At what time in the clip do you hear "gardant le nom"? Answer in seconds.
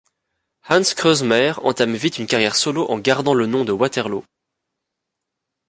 2.97-3.65